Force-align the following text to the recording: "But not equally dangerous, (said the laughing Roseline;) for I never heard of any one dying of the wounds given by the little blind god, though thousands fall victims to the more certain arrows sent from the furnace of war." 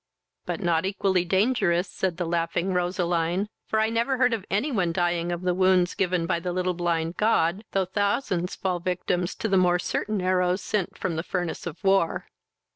"But 0.47 0.61
not 0.61 0.83
equally 0.87 1.23
dangerous, 1.23 1.87
(said 1.87 2.17
the 2.17 2.25
laughing 2.25 2.73
Roseline;) 2.73 3.49
for 3.67 3.79
I 3.79 3.91
never 3.91 4.17
heard 4.17 4.33
of 4.33 4.43
any 4.49 4.71
one 4.71 4.91
dying 4.91 5.31
of 5.31 5.43
the 5.43 5.53
wounds 5.53 5.93
given 5.93 6.25
by 6.25 6.39
the 6.39 6.51
little 6.51 6.73
blind 6.73 7.17
god, 7.17 7.63
though 7.73 7.85
thousands 7.85 8.55
fall 8.55 8.79
victims 8.79 9.35
to 9.35 9.47
the 9.47 9.57
more 9.57 9.77
certain 9.77 10.19
arrows 10.19 10.59
sent 10.63 10.97
from 10.97 11.17
the 11.17 11.21
furnace 11.23 11.67
of 11.67 11.83
war." 11.83 12.25